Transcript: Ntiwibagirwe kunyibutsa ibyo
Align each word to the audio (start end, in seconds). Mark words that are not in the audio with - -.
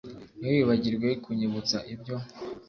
Ntiwibagirwe 0.39 1.09
kunyibutsa 1.23 1.77
ibyo 1.93 2.15